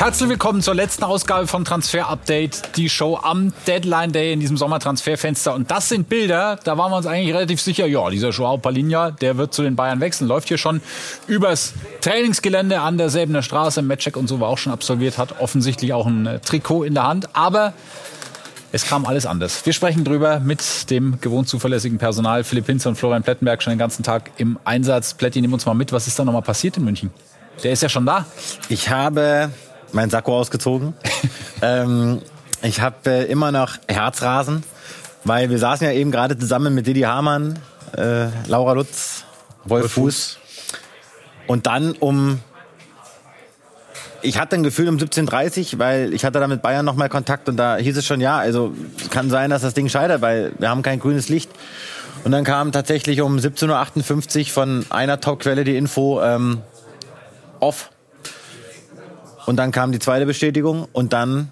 [0.00, 4.56] Herzlich willkommen zur letzten Ausgabe von Transfer Update, die Show am Deadline Day in diesem
[4.56, 5.54] Sommertransferfenster.
[5.54, 9.10] Und das sind Bilder, da waren wir uns eigentlich relativ sicher, ja, dieser Joao Palinha,
[9.10, 10.80] der wird zu den Bayern wechseln, läuft hier schon
[11.26, 15.92] übers Trainingsgelände an der Säbener Straße, Matchcheck und so war auch schon absolviert, hat offensichtlich
[15.92, 17.74] auch ein äh, Trikot in der Hand, aber
[18.72, 19.66] es kam alles anders.
[19.66, 22.42] Wir sprechen drüber mit dem gewohnt zuverlässigen Personal.
[22.42, 25.12] Philipp Hinze und Florian Plettenberg schon den ganzen Tag im Einsatz.
[25.12, 25.92] Plätti, nimm uns mal mit.
[25.92, 27.10] Was ist da nochmal passiert in München?
[27.62, 28.24] Der ist ja schon da.
[28.70, 29.50] Ich habe
[29.92, 30.94] mein Sakko ausgezogen.
[31.62, 32.22] ähm,
[32.62, 34.62] ich habe äh, immer noch Herzrasen,
[35.24, 37.58] weil wir saßen ja eben gerade zusammen mit Didi Hamann,
[37.96, 39.24] äh, Laura Lutz,
[39.64, 40.38] Wolf Fuß.
[41.46, 42.40] Und dann um
[44.22, 47.56] ich hatte ein Gefühl um 17.30 weil ich hatte da mit Bayern nochmal Kontakt und
[47.56, 48.74] da hieß es schon, ja, also
[49.10, 51.50] kann sein, dass das Ding scheitert, weil wir haben kein grünes Licht.
[52.24, 56.60] Und dann kam tatsächlich um 17.58 Uhr von einer Top-Quelle die Info ähm,
[57.60, 57.90] off.
[59.46, 61.50] Und dann kam die zweite Bestätigung und dann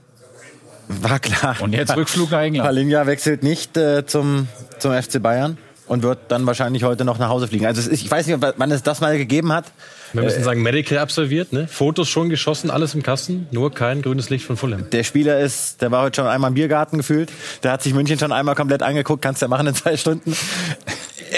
[0.88, 1.56] war klar.
[1.60, 2.66] Und jetzt Rückflug nach England.
[2.66, 7.28] Palinja wechselt nicht äh, zum, zum FC Bayern und wird dann wahrscheinlich heute noch nach
[7.28, 7.66] Hause fliegen.
[7.66, 9.66] Also ist, ich weiß nicht, wann es das mal gegeben hat.
[10.12, 11.66] Wir müssen äh, sagen, Medical absolviert, ne?
[11.68, 14.88] Fotos schon geschossen, alles im Kasten, nur kein grünes Licht von Fulham.
[14.90, 17.30] Der Spieler ist, der war heute schon einmal im Biergarten gefühlt.
[17.62, 20.34] Der hat sich München schon einmal komplett angeguckt, kannst du ja machen in zwei Stunden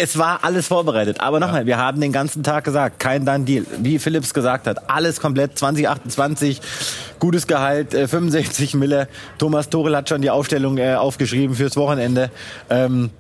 [0.01, 1.21] es war alles vorbereitet.
[1.21, 1.67] Aber nochmal, ja.
[1.67, 3.67] wir haben den ganzen Tag gesagt, kein Done-Deal.
[3.79, 6.61] Wie Philips gesagt hat, alles komplett 2028,
[7.19, 9.09] gutes Gehalt, äh, 65 Mille.
[9.39, 12.31] Thomas Torel hat schon die Aufstellung äh, aufgeschrieben fürs Wochenende.
[12.71, 13.11] Ähm,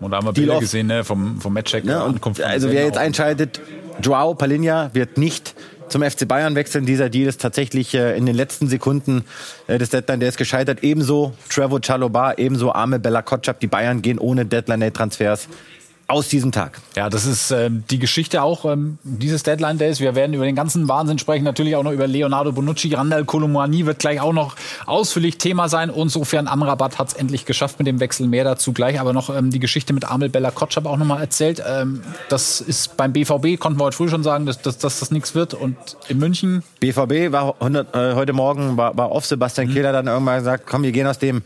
[0.00, 1.84] und da haben wir Bilder gesehen ne, vom, vom Matchcheck.
[1.84, 3.60] Ja, und also wer jetzt einschaltet,
[4.02, 5.54] Joao Palinha wird nicht
[5.88, 6.84] zum FC Bayern wechseln.
[6.84, 9.24] Dieser Deal ist tatsächlich äh, in den letzten Sekunden
[9.66, 10.82] äh, des Deadline, der ist gescheitert.
[10.82, 13.60] Ebenso Trevor Chaloba, ebenso Arme Bella Kotschap.
[13.60, 15.48] Die Bayern gehen ohne Deadline-Transfers
[16.08, 16.80] aus diesem Tag.
[16.94, 19.98] Ja, das ist ähm, die Geschichte auch ähm, dieses Deadline Days.
[19.98, 22.94] Wir werden über den ganzen Wahnsinn sprechen, natürlich auch noch über Leonardo Bonucci.
[22.94, 24.54] Randall Colomani wird gleich auch noch
[24.86, 25.90] ausführlich Thema sein.
[25.90, 28.28] Und sofern Amrabat hat es endlich geschafft mit dem Wechsel.
[28.28, 29.00] Mehr dazu gleich.
[29.00, 31.60] Aber noch ähm, die Geschichte mit Amel Bella Kotschab auch nochmal erzählt.
[31.66, 35.10] Ähm, das ist beim BVB, konnten wir heute früh schon sagen, dass, dass, dass das
[35.10, 35.54] nichts wird.
[35.54, 35.76] Und
[36.08, 36.62] in München...
[36.78, 39.26] BVB war 100, äh, heute Morgen, war, war off.
[39.26, 39.74] Sebastian mhm.
[39.74, 41.42] Kehler dann irgendwann gesagt, komm, wir gehen aus dem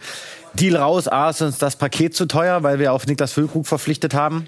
[0.54, 1.08] Deal raus.
[1.08, 4.46] A ist uns das Paket zu teuer, weil wir auf Niklas Füllkrug verpflichtet haben.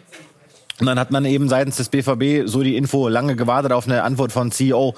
[0.81, 4.03] Und dann hat man eben seitens des BVB so die Info lange gewartet auf eine
[4.03, 4.95] Antwort von CEO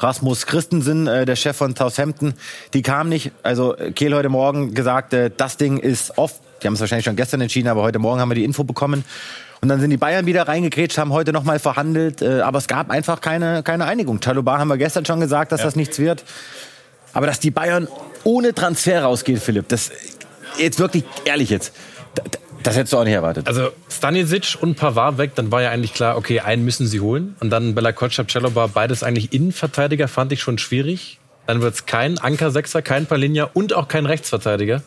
[0.00, 2.34] Rasmus Christensen, äh, der Chef von Southampton.
[2.74, 3.30] Die kam nicht.
[3.42, 6.40] Also Kehl heute Morgen gesagt, äh, das Ding ist off.
[6.62, 9.04] Die haben es wahrscheinlich schon gestern entschieden, aber heute Morgen haben wir die Info bekommen.
[9.60, 12.22] Und dann sind die Bayern wieder reingekrätscht, haben heute nochmal verhandelt.
[12.22, 14.20] Äh, aber es gab einfach keine, keine Einigung.
[14.20, 15.66] Chalubar haben wir gestern schon gesagt, dass ja.
[15.66, 16.24] das nichts wird.
[17.12, 17.88] Aber dass die Bayern
[18.24, 19.90] ohne Transfer rausgehen, Philipp, das
[20.58, 21.72] jetzt wirklich ehrlich jetzt.
[22.62, 23.46] Das hättest du auch nicht erwartet.
[23.46, 27.36] Also Stanisic und Pavard weg, dann war ja eigentlich klar, okay, einen müssen sie holen.
[27.40, 31.18] Und dann Bella Kotschap, Celoba, beides eigentlich Innenverteidiger, fand ich schon schwierig.
[31.46, 34.82] Dann wird es kein Anker-Sechser, kein Palinja und auch kein Rechtsverteidiger.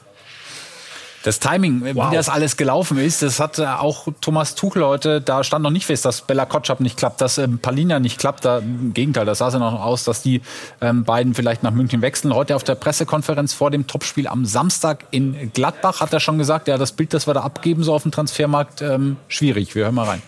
[1.24, 2.10] Das Timing, wow.
[2.12, 5.70] wie das alles gelaufen ist, das hat äh, auch Thomas Tuchel heute, da stand noch
[5.70, 8.44] nicht fest, dass Bella Kotschap nicht klappt, dass ähm, Palina nicht klappt.
[8.44, 10.42] Da, Im Gegenteil, das sah ja noch aus, dass die
[10.82, 12.34] ähm, beiden vielleicht nach München wechseln.
[12.34, 16.68] Heute auf der Pressekonferenz vor dem Topspiel am Samstag in Gladbach hat er schon gesagt,
[16.68, 19.76] ja, das Bild, das wir da abgeben, so auf dem Transfermarkt, ähm, schwierig.
[19.76, 20.22] Wir hören mal rein.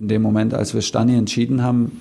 [0.00, 2.00] In dem Moment, als wir Stani entschieden haben,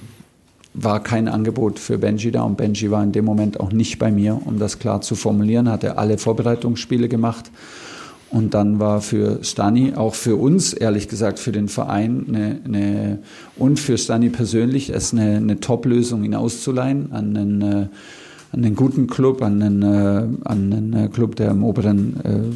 [0.74, 4.12] war kein Angebot für Benji da und Benji war in dem Moment auch nicht bei
[4.12, 7.52] mir, um das klar zu formulieren, hat er alle Vorbereitungsspiele gemacht.
[8.32, 13.20] Und dann war für Stani, auch für uns, ehrlich gesagt, für den Verein eine, eine
[13.58, 17.88] und für Stani persönlich, es eine, eine Top-Lösung, ihn auszuleihen an einen, äh,
[18.52, 22.56] an einen guten Club, an einen, äh, an einen äh, Club, der im oberen,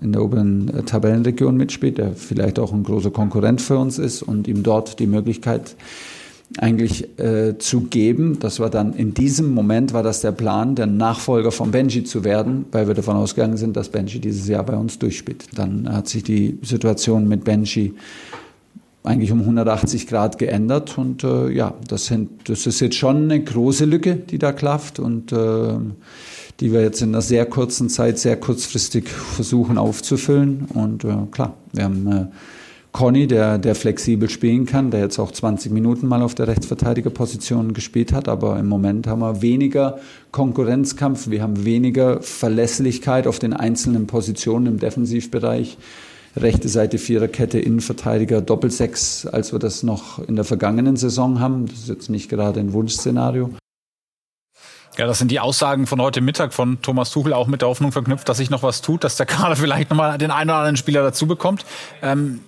[0.00, 4.48] in der oberen Tabellenregion mitspielt, der vielleicht auch ein großer Konkurrent für uns ist und
[4.48, 5.76] ihm dort die Möglichkeit
[6.58, 8.38] eigentlich äh, zu geben.
[8.40, 12.24] Das war dann in diesem Moment war das der Plan, der Nachfolger von Benji zu
[12.24, 15.46] werden, weil wir davon ausgegangen sind, dass Benji dieses Jahr bei uns durchspielt.
[15.54, 17.94] Dann hat sich die Situation mit Benji
[19.02, 23.42] eigentlich um 180 Grad geändert und äh, ja, das, sind, das ist jetzt schon eine
[23.42, 25.74] große Lücke, die da klafft und äh,
[26.60, 31.54] die wir jetzt in einer sehr kurzen Zeit, sehr kurzfristig versuchen aufzufüllen und äh, klar,
[31.72, 32.26] wir haben äh,
[32.92, 37.72] Conny, der, der flexibel spielen kann, der jetzt auch 20 Minuten mal auf der Rechtsverteidigerposition
[37.72, 38.28] gespielt hat.
[38.28, 40.00] Aber im Moment haben wir weniger
[40.32, 45.78] Konkurrenzkampf, wir haben weniger Verlässlichkeit auf den einzelnen Positionen im Defensivbereich.
[46.36, 51.66] Rechte Seite Viererkette, Innenverteidiger, Doppelsechs, als wir das noch in der vergangenen Saison haben.
[51.66, 53.50] Das ist jetzt nicht gerade ein Wunschszenario.
[54.96, 57.90] Ja, das sind die Aussagen von heute Mittag von Thomas Tuchel auch mit der Hoffnung
[57.90, 60.76] verknüpft, dass sich noch was tut, dass der Kader vielleicht nochmal den einen oder anderen
[60.76, 61.64] Spieler dazu bekommt.
[62.02, 62.40] Ähm,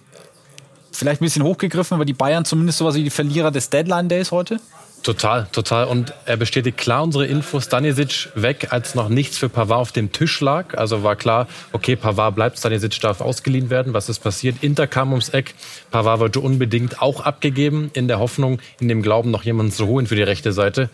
[0.93, 4.31] vielleicht ein bisschen hochgegriffen, aber die Bayern zumindest sowas wie die Verlierer des Deadline Days
[4.31, 4.61] heute?
[5.03, 5.87] Total, total.
[5.87, 7.65] Und er bestätigt klar unsere Infos.
[7.65, 10.79] Stanisic weg, als noch nichts für Pavard auf dem Tisch lag.
[10.79, 13.94] Also war klar, okay, Pavard bleibt, Stanisic darf ausgeliehen werden.
[13.94, 14.62] Was ist passiert?
[14.62, 15.55] Inter kam ums Eck.
[15.91, 20.06] Pavard wollte unbedingt auch abgegeben, in der Hoffnung, in dem Glauben, noch jemanden zu holen
[20.06, 20.88] für die rechte Seite.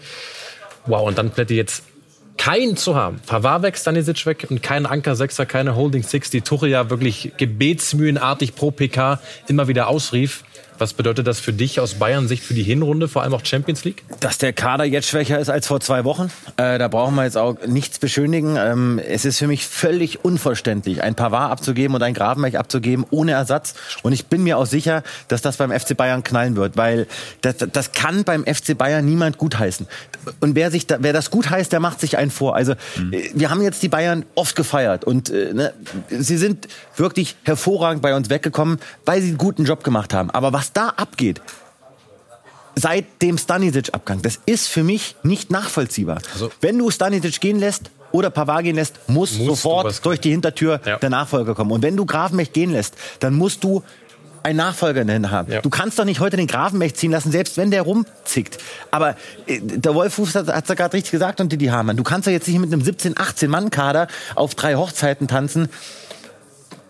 [0.86, 1.82] Wow, und dann plätti jetzt
[2.38, 3.20] keinen zu haben.
[3.26, 7.32] Pavard weg, Stanisic weg und kein Anker Sechser, keine Holding Six, die Tuche ja wirklich
[7.36, 10.44] gebetsmühlenartig pro PK immer wieder ausrief.
[10.78, 14.04] Was bedeutet das für dich aus Bayern-Sicht für die Hinrunde, vor allem auch Champions League?
[14.20, 17.36] Dass der Kader jetzt schwächer ist als vor zwei Wochen, äh, da brauchen wir jetzt
[17.36, 18.56] auch nichts beschönigen.
[18.56, 23.32] Ähm, es ist für mich völlig unverständlich, ein Pavard abzugeben und ein Gravenberg abzugeben ohne
[23.32, 23.74] Ersatz.
[24.02, 27.08] Und ich bin mir auch sicher, dass das beim FC Bayern knallen wird, weil
[27.40, 29.88] das, das kann beim FC Bayern niemand gutheißen.
[30.40, 32.54] Und wer, sich da, wer das gut heißt, der macht sich einen vor.
[32.54, 33.14] Also mhm.
[33.34, 35.74] wir haben jetzt die Bayern oft gefeiert und äh, ne,
[36.10, 40.30] sie sind wirklich hervorragend bei uns weggekommen, weil sie einen guten Job gemacht haben.
[40.30, 41.40] Aber was da abgeht,
[42.74, 46.18] seit dem Stanisic-Abgang, das ist für mich nicht nachvollziehbar.
[46.32, 50.80] Also, Wenn du Stanisic gehen lässt oder Pavard gehen lässt, muss sofort durch die Hintertür
[50.84, 50.98] ja.
[50.98, 51.72] der Nachfolger kommen.
[51.72, 53.82] Und wenn du Grafenmech gehen lässt, dann musst du
[54.42, 55.52] einen Nachfolger in den haben.
[55.52, 55.60] Ja.
[55.60, 58.58] Du kannst doch nicht heute den Grafenmech ziehen lassen, selbst wenn der rumzickt.
[58.90, 59.16] Aber
[59.46, 61.96] äh, der Wolfhuf hat es gerade richtig gesagt und die Hamann.
[61.96, 65.68] Du kannst doch jetzt nicht mit einem 17, 18 Mann Kader auf drei Hochzeiten tanzen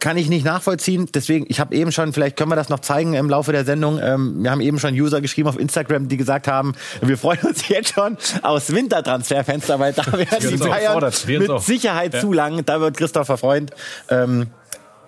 [0.01, 1.09] kann ich nicht nachvollziehen.
[1.13, 4.01] Deswegen, ich habe eben schon, vielleicht können wir das noch zeigen im Laufe der Sendung.
[4.03, 7.69] Ähm, wir haben eben schon User geschrieben auf Instagram, die gesagt haben, wir freuen uns
[7.69, 12.21] jetzt schon aus Wintertransferfenster, weil da werden die Bayern mit Sicherheit ja.
[12.21, 12.65] zu lang.
[12.65, 13.73] Da wird Christopher Freund,
[14.09, 14.49] ähm,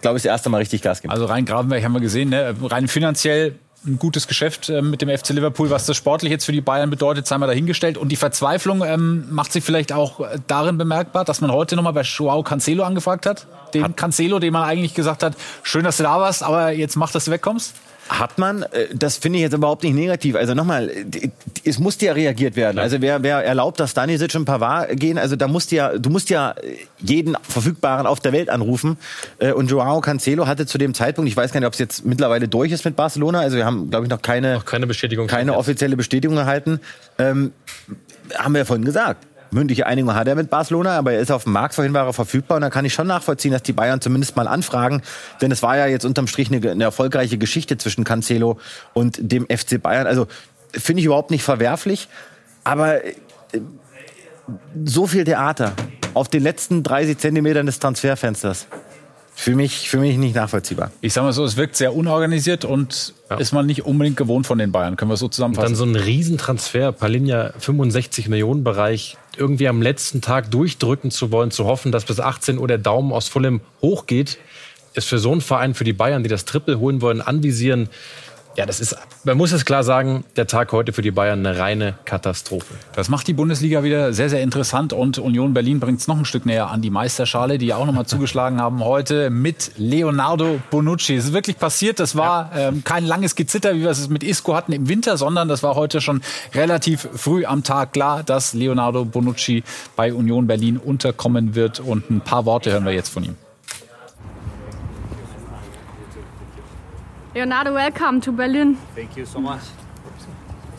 [0.00, 1.12] glaube ich, das erste Mal richtig Gas geben.
[1.12, 2.54] Also rein Gravenberg haben wir gesehen, ne?
[2.62, 5.70] rein finanziell ein gutes Geschäft äh, mit dem FC Liverpool.
[5.70, 7.96] Was das sportlich jetzt für die Bayern bedeutet, sei mal dahingestellt.
[7.96, 11.92] Und die Verzweiflung ähm, macht sich vielleicht auch äh, darin bemerkbar, dass man heute nochmal
[11.92, 13.46] bei Joao Cancelo angefragt hat.
[13.72, 16.96] Den hat Cancelo, dem man eigentlich gesagt hat, schön, dass du da warst, aber jetzt
[16.96, 17.74] mach, dass du wegkommst.
[18.10, 20.34] Hat man, äh, das finde ich jetzt überhaupt nicht negativ.
[20.34, 20.90] Also nochmal,
[21.64, 22.80] es musste ja reagiert werden.
[22.80, 26.28] Also wer, wer erlaubt, dass Stanisic und Pavard gehen, also da musst ja, du musst
[26.28, 26.56] ja
[26.98, 28.98] jeden Verfügbaren auf der Welt anrufen.
[29.38, 32.04] Äh, und Joao Cancelo hatte zu dem Zeitpunkt, ich weiß gar nicht, ob es jetzt
[32.04, 35.28] mittlerweile durch ist mit Barcelona, also wir haben, glaube ich, noch keine, noch keine Bestätigung,
[35.28, 36.80] keine offizielle Bestätigung erhalten.
[37.16, 37.52] Ähm,
[38.36, 41.44] haben wir ja vorhin gesagt mündliche Einigung hat er mit Barcelona, aber er ist auf
[41.44, 44.00] dem Markt, vorhin war er verfügbar und da kann ich schon nachvollziehen, dass die Bayern
[44.00, 45.02] zumindest mal anfragen,
[45.40, 48.58] denn es war ja jetzt unterm Strich eine, eine erfolgreiche Geschichte zwischen Cancelo
[48.92, 50.06] und dem FC Bayern.
[50.06, 50.26] Also
[50.72, 52.08] finde ich überhaupt nicht verwerflich,
[52.64, 53.14] aber äh,
[54.84, 55.72] so viel Theater
[56.14, 58.66] auf den letzten 30 Zentimetern des Transferfensters.
[59.42, 60.90] Für mich, für mich nicht nachvollziehbar.
[61.00, 63.38] Ich sage mal so, es wirkt sehr unorganisiert und ja.
[63.38, 64.96] ist man nicht unbedingt gewohnt von den Bayern.
[64.96, 65.72] Können wir so zusammenfassen?
[65.72, 71.32] Und dann so ein Riesentransfer, Palinja 65 Millionen Bereich, irgendwie am letzten Tag durchdrücken zu
[71.32, 74.36] wollen, zu hoffen, dass bis 18 Uhr der Daumen aus Fulham hochgeht,
[74.92, 77.88] ist für so einen Verein, für die Bayern, die das Triple holen wollen, anvisieren,
[78.56, 81.58] ja, das ist, man muss es klar sagen, der Tag heute für die Bayern eine
[81.58, 82.74] reine Katastrophe.
[82.94, 86.24] Das macht die Bundesliga wieder sehr, sehr interessant und Union Berlin bringt es noch ein
[86.24, 91.14] Stück näher an die Meisterschale, die ja auch nochmal zugeschlagen haben heute mit Leonardo Bonucci.
[91.14, 92.68] Es ist wirklich passiert, das war ja.
[92.68, 95.76] ähm, kein langes Gezitter, wie wir es mit Isco hatten im Winter, sondern das war
[95.76, 96.20] heute schon
[96.54, 99.62] relativ früh am Tag klar, dass Leonardo Bonucci
[99.96, 103.36] bei Union Berlin unterkommen wird und ein paar Worte hören wir jetzt von ihm.
[107.34, 108.76] Leonardo, welcome to Berlin.
[108.96, 109.60] Thank you so much.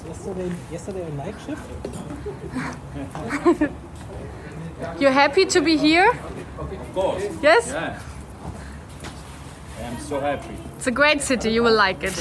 [0.06, 1.62] Yesterday, yesterday a night shift.
[5.00, 6.12] You're happy to be here?
[6.60, 7.24] Of course.
[7.42, 7.72] Yes?
[7.72, 8.00] Yeah.
[9.80, 10.54] I am so happy.
[10.76, 12.14] It's a great city, you will like it.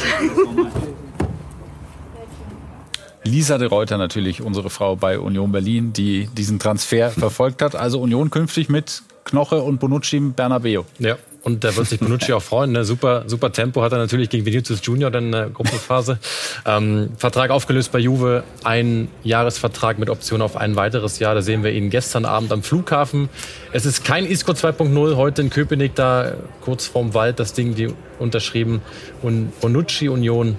[3.24, 7.74] Lisa de Reuter natürlich, unsere Frau bei Union Berlin, die diesen Transfer verfolgt hat.
[7.74, 10.84] Also Union künftig mit Knoche und Bonucci im Bernabeu.
[11.00, 11.16] Ja.
[11.42, 12.72] Und da wird sich Bonucci auch freuen.
[12.72, 12.84] Ne?
[12.84, 16.18] Super, super Tempo hat er natürlich gegen Vinicius Junior dann in der Gruppenphase.
[16.66, 21.34] Ähm, Vertrag aufgelöst bei Juve, ein Jahresvertrag mit Option auf ein weiteres Jahr.
[21.34, 23.30] Da sehen wir ihn gestern Abend am Flughafen.
[23.72, 27.88] Es ist kein Isco 2.0 heute in Köpenick da kurz vorm Wald das Ding die
[28.18, 28.82] unterschrieben
[29.22, 30.56] und Bonucci Union.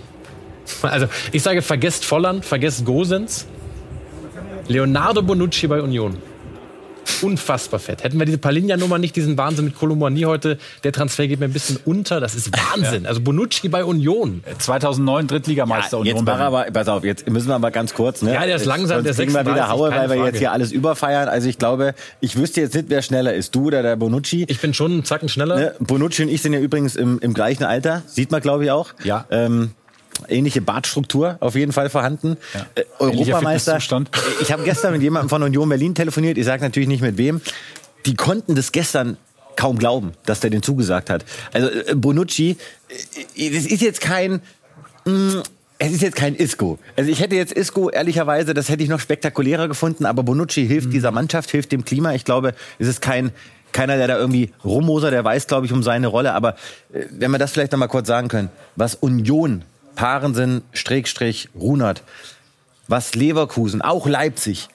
[0.82, 3.46] Also ich sage, vergesst Volland, vergesst Gosens.
[4.68, 6.18] Leonardo Bonucci bei Union
[7.24, 8.04] unfassbar fett.
[8.04, 11.54] Hätten wir diese Palinja-Nummer nicht, diesen Wahnsinn mit Kolomani heute, der Transfer geht mir ein
[11.54, 12.20] bisschen unter.
[12.20, 13.04] Das ist Wahnsinn.
[13.04, 13.10] Ja.
[13.10, 14.44] Also Bonucci bei Union.
[14.58, 16.18] 2009 Drittligameister ja, Union.
[16.26, 18.22] Jetzt aber, pass auf, jetzt müssen wir aber ganz kurz.
[18.22, 18.34] Ne?
[18.34, 20.26] Ja, der ist langsam, der 36, wir wieder Haue, weil wir Frage.
[20.30, 21.30] jetzt hier alles überfeiern.
[21.30, 23.56] Also ich glaube, ich wüsste jetzt nicht, wer schneller ist.
[23.56, 24.46] Du oder der Bonucci?
[24.48, 25.56] Ich bin schon einen Zacken schneller.
[25.56, 25.76] Ne?
[25.80, 28.04] Bonucci und ich sind ja übrigens im, im gleichen Alter.
[28.06, 28.94] Sieht man, glaube ich, auch.
[29.04, 29.26] Ja.
[29.30, 29.72] Ähm,
[30.28, 32.38] ähnliche Bartstruktur auf jeden Fall vorhanden.
[32.54, 32.66] Ja.
[32.76, 33.78] Äh, Europameister.
[34.42, 36.38] Ich habe gestern mit jemandem von Union Berlin telefoniert.
[36.38, 37.42] Ich sage natürlich nicht mit wem.
[38.06, 39.18] Die konnten das gestern
[39.56, 41.26] kaum glauben, dass der den zugesagt hat.
[41.54, 42.58] Also äh, Bonucci,
[43.36, 44.42] äh, das ist jetzt kein,
[45.06, 45.44] mh, mm,
[45.84, 46.78] es ist jetzt kein Isco.
[46.96, 50.88] Also ich hätte jetzt Isco, ehrlicherweise, das hätte ich noch spektakulärer gefunden, aber Bonucci hilft
[50.88, 50.92] Mhm.
[50.92, 52.14] dieser Mannschaft, hilft dem Klima.
[52.14, 53.32] Ich glaube, es ist kein,
[53.72, 56.34] keiner, der da irgendwie rummosert, der weiß, glaube ich, um seine Rolle.
[56.34, 56.56] Aber
[57.10, 59.64] wenn wir das vielleicht noch mal kurz sagen können, was Union,
[59.96, 62.04] Parensen, Strickstrich, Runert,
[62.88, 64.68] was Leverkusen, auch Leipzig,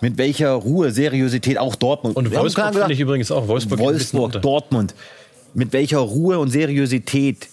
[0.00, 2.16] mit welcher Ruhe, Seriosität, auch Dortmund.
[2.16, 3.48] Und Wolfsburg gesagt, finde ich übrigens auch.
[3.48, 4.42] Wolfsburg, Wolfsburg.
[4.42, 4.94] Dortmund,
[5.54, 7.48] mit welcher Ruhe und Seriosität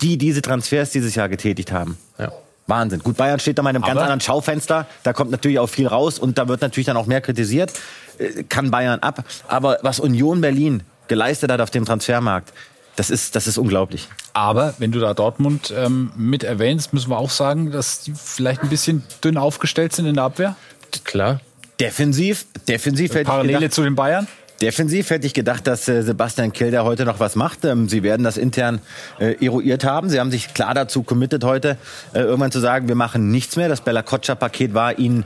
[0.00, 1.96] die diese Transfers dieses Jahr getätigt haben.
[2.18, 2.32] Ja.
[2.66, 3.00] Wahnsinn.
[3.00, 4.86] Gut, Bayern steht da mal in einem ganz Aber- anderen Schaufenster.
[5.02, 7.72] Da kommt natürlich auch viel raus und da wird natürlich dann auch mehr kritisiert.
[8.18, 9.24] Äh, Kann Bayern ab.
[9.48, 12.52] Aber was Union Berlin geleistet hat auf dem Transfermarkt,
[12.96, 14.08] das ist, das ist unglaublich.
[14.32, 18.62] Aber wenn du da Dortmund ähm, mit erwähnst, müssen wir auch sagen, dass die vielleicht
[18.62, 20.56] ein bisschen dünn aufgestellt sind in der Abwehr.
[21.04, 21.40] Klar.
[21.80, 24.28] Defensiv, defensiv hätte ich Parallele gedacht, zu den Bayern.
[24.60, 27.64] defensiv hätte ich gedacht, dass äh, Sebastian Kilder heute noch was macht.
[27.64, 28.80] Ähm, sie werden das intern
[29.18, 30.10] äh, eruiert haben.
[30.10, 31.78] Sie haben sich klar dazu committed heute,
[32.12, 33.68] äh, irgendwann zu sagen, wir machen nichts mehr.
[33.68, 35.24] Das Bella Kotscher-Paket war ihnen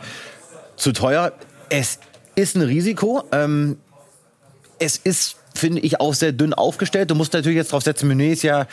[0.77, 1.33] zu teuer.
[1.69, 1.99] Es
[2.37, 3.25] ist ein Risiko.
[3.33, 3.79] Ähm,
[4.79, 7.11] es ist, finde ich, auch sehr dünn aufgestellt.
[7.11, 8.67] Du musst natürlich jetzt drauf setzen, Meunier ist ja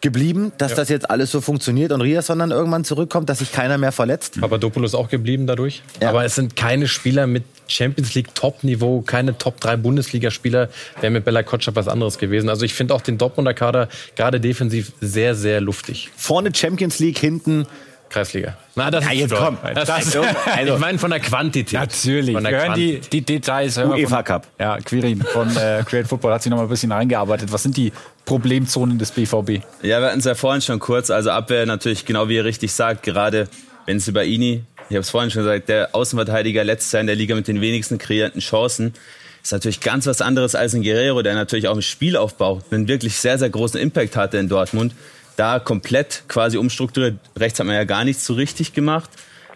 [0.00, 3.76] geblieben, dass das jetzt alles so funktioniert und Riasson dann irgendwann zurückkommt, dass sich keiner
[3.76, 4.40] mehr verletzt.
[4.40, 5.82] Papadopoulos auch geblieben dadurch.
[6.00, 6.08] Ja.
[6.08, 10.70] Aber es sind keine Spieler mit Champions League Top-Niveau, keine Top 3 Bundesligaspieler.
[11.00, 12.48] Wäre mit Bella Kotschap was anderes gewesen.
[12.48, 16.08] Also ich finde auch den Dortmunder Kader gerade defensiv sehr, sehr luftig.
[16.16, 17.66] Vorne Champions League, hinten
[18.10, 18.56] Kreisliga.
[18.74, 19.56] Na, das Ja, ist jetzt komm.
[19.62, 20.22] Das, Das- also,
[20.54, 21.72] also- ich meine von der Quantität.
[21.78, 22.34] Natürlich.
[22.34, 23.12] Von Wir der hören die, Quantität.
[23.12, 23.76] die Details.
[23.78, 24.46] hören wir UEFA von- Cup.
[24.58, 27.52] Ja, Quirin von äh, Create Football hat sich noch mal ein bisschen reingearbeitet.
[27.52, 27.92] Was sind die
[28.26, 29.62] Problemzonen des BVB?
[29.82, 31.10] Ja, wir hatten es ja vorhin schon kurz.
[31.10, 33.48] Also Abwehr natürlich, genau wie ihr richtig sagt, gerade
[33.86, 37.06] wenn es über Ini, ich habe es vorhin schon gesagt, der Außenverteidiger letztes Jahr in
[37.06, 38.94] der Liga mit den wenigsten kreierten Chancen,
[39.42, 43.16] ist natürlich ganz was anderes als ein Guerrero, der natürlich auch im Spielaufbau einen wirklich
[43.16, 44.94] sehr, sehr großen Impact hatte in Dortmund.
[45.40, 47.18] Da komplett quasi umstrukturiert.
[47.34, 49.08] Rechts hat man ja gar nichts so richtig gemacht.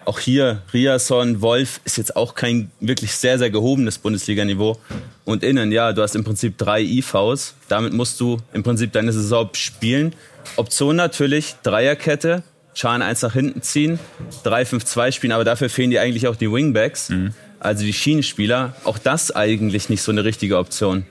[0.07, 4.79] Auch hier, Riasson, Wolf ist jetzt auch kein wirklich sehr, sehr gehobenes Bundesliganiveau.
[5.26, 7.53] Und innen, ja, du hast im Prinzip drei IVs.
[7.69, 10.14] Damit musst du im Prinzip deine Saison spielen.
[10.57, 13.99] Option natürlich, Dreierkette, Chan eins nach hinten ziehen,
[14.43, 17.12] 3-5-2 spielen, aber dafür fehlen dir eigentlich auch die Wingbacks.
[17.61, 18.75] Also die Schienenspieler.
[18.85, 21.05] Auch das eigentlich nicht so eine richtige Option.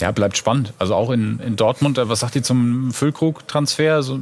[0.00, 0.72] Ja, bleibt spannend.
[0.78, 4.02] Also auch in, in Dortmund, äh, was sagt ihr zum Füllkrug-Transfer?
[4.02, 4.18] So,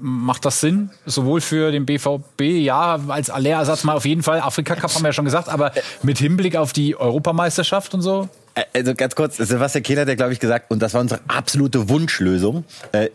[0.00, 0.90] macht das Sinn?
[1.06, 4.40] Sowohl für den BVB, ja, als Allerersatz mal auf jeden Fall.
[4.40, 5.72] Afrika-Cup haben wir ja schon gesagt, aber
[6.02, 8.28] mit Hinblick auf die Europameisterschaft und so?
[8.72, 11.88] Also ganz kurz, Sebastian Kehl hat ja, glaube ich, gesagt, und das war unsere absolute
[11.88, 12.64] Wunschlösung.
[12.92, 13.10] Äh,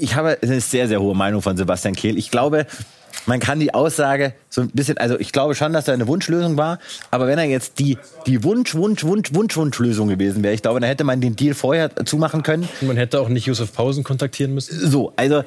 [0.00, 2.16] Ich habe eine sehr, sehr hohe Meinung von Sebastian Kehl.
[2.16, 2.66] Ich glaube,
[3.26, 6.56] man kann die Aussage so ein bisschen, also ich glaube schon, dass da eine Wunschlösung
[6.56, 6.78] war,
[7.10, 10.80] aber wenn er jetzt die, die Wunsch, Wunsch, Wunsch, Wunsch, Wunschlösung gewesen wäre, ich glaube,
[10.80, 12.68] dann hätte man den Deal vorher zumachen können.
[12.80, 14.90] Man hätte auch nicht Josef Pausen kontaktieren müssen.
[14.90, 15.42] So, also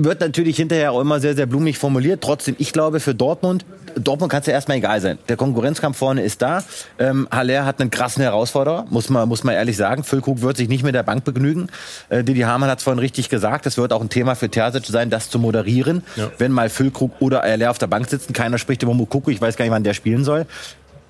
[0.00, 2.22] wird natürlich hinterher auch immer sehr, sehr blumig formuliert.
[2.22, 5.18] Trotzdem, ich glaube, für Dortmund, Dortmund kann es ja erstmal egal sein.
[5.28, 6.62] Der Konkurrenzkampf vorne ist da.
[7.00, 10.04] Ähm, Haller hat einen krassen Herausforderer, muss man, muss man ehrlich sagen.
[10.04, 11.66] Füllkrug wird sich nicht mit der Bank begnügen.
[12.10, 13.66] Äh, Didi Hamann hat es vorhin richtig gesagt.
[13.66, 16.04] Es wird auch ein Thema für Terzic sein, das zu moderieren.
[16.38, 18.32] Wenn mal Füllkrug oder Haller auf der Bank sitzen.
[18.32, 19.32] Keiner spricht über Mukoko.
[19.32, 20.46] Ich weiß gar nicht, wann der spielen soll.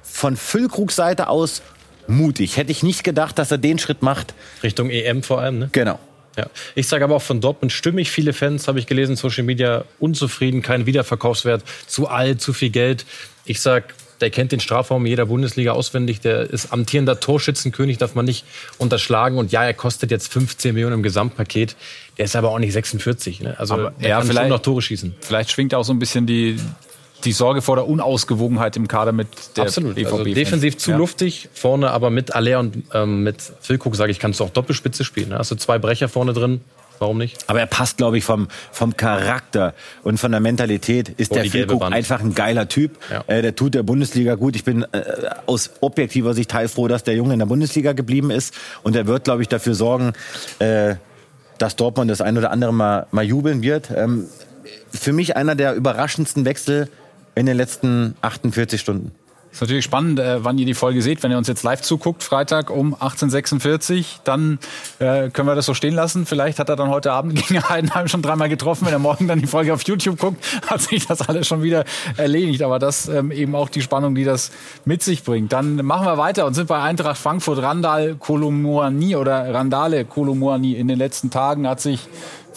[0.02, 1.60] Von Füllkrugs Seite aus
[2.06, 2.56] mutig.
[2.56, 4.32] Hätte ich nicht gedacht, dass er den Schritt macht.
[4.62, 5.68] Richtung EM vor allem, ne?
[5.72, 5.98] Genau.
[6.38, 6.46] Ja.
[6.76, 8.10] Ich sage aber auch von Dortmund stimmig.
[8.10, 13.04] Viele Fans, habe ich gelesen, Social Media unzufrieden, kein Wiederverkaufswert, zu alt, zu viel Geld.
[13.44, 16.20] Ich sag, der kennt den Strafraum jeder Bundesliga auswendig.
[16.20, 18.44] Der ist amtierender Torschützenkönig, darf man nicht
[18.78, 19.36] unterschlagen.
[19.38, 21.76] Und ja, er kostet jetzt 15 Millionen im Gesamtpaket.
[22.18, 23.40] Der ist aber auch nicht 46.
[23.40, 23.58] Ne?
[23.58, 25.14] Also Aber der ja, kann vielleicht- noch Tore schießen.
[25.20, 26.58] Vielleicht schwingt auch so ein bisschen die,
[27.24, 29.96] die Sorge vor der Unausgewogenheit im Kader mit der Absolut.
[29.96, 30.12] BVB.
[30.12, 30.96] Also defensiv zu Ja.
[30.96, 35.04] luftig, vorne aber mit Aller und ähm, mit Füllkrug, sage ich, kannst du auch Doppelspitze
[35.04, 35.30] spielen.
[35.30, 35.38] Ne?
[35.38, 36.60] Hast du zwei Brecher vorne drin,
[37.00, 37.38] warum nicht?
[37.48, 41.52] Aber er passt, glaube ich, vom, vom Charakter und von der Mentalität ist Oh, der
[41.80, 41.94] Wand.
[41.94, 42.92] einfach ein geiler Typ.
[43.10, 43.24] Ja.
[43.26, 44.54] Äh, der tut der Bundesliga gut.
[44.54, 45.02] Ich bin äh,
[45.46, 48.54] aus objektiver Sicht heilfroh, dass der Junge in der Bundesliga geblieben ist.
[48.84, 50.12] Und er wird, glaube ich, dafür sorgen,
[50.60, 50.94] äh,
[51.58, 53.90] dass Dortmund das ein oder andere mal, mal jubeln wird.
[53.90, 54.26] Ähm,
[54.92, 56.88] für mich einer der überraschendsten Wechsel
[57.38, 59.12] in den letzten 48 Stunden.
[59.50, 61.22] Ist natürlich spannend, äh, wann ihr die Folge seht.
[61.22, 64.58] Wenn ihr uns jetzt live zuguckt, Freitag um 18.46 dann
[64.98, 66.26] äh, können wir das so stehen lassen.
[66.26, 68.84] Vielleicht hat er dann heute Abend gegen Heidenheim schon dreimal getroffen.
[68.84, 71.84] Wenn er morgen dann die Folge auf YouTube guckt, hat sich das alles schon wieder
[72.16, 72.62] erledigt.
[72.62, 74.50] Aber das ähm, eben auch die Spannung, die das
[74.84, 75.52] mit sich bringt.
[75.52, 77.62] Dann machen wir weiter und sind bei Eintracht Frankfurt.
[77.62, 82.06] Randall Kolomuani oder Randale Kolomuani in den letzten Tagen hat sich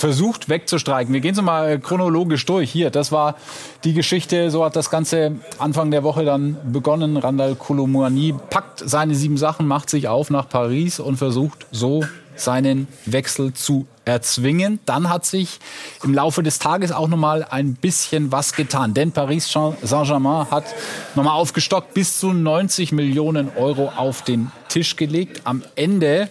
[0.02, 1.14] versucht wegzustreiken.
[1.14, 2.72] Wir gehen so mal äh, chronologisch durch.
[2.72, 3.36] Hier, das war
[3.84, 7.18] die Geschichte, so hat das Ganze Anfang der Woche dann begonnen.
[7.18, 12.04] Randall Kolomuani packt seine sieben Sachen, macht sich auf nach Paris und versucht so
[12.36, 14.80] seinen Wechsel zu erzwingen.
[14.88, 15.60] Dann hat sich
[16.04, 18.96] im Laufe des Tages auch nochmal ein bisschen was getan.
[18.96, 20.66] Denn Paris Saint-Germain hat
[21.14, 25.42] nochmal aufgestockt, bis zu 90 Millionen Euro auf den Tisch gelegt.
[25.44, 26.28] Am Ende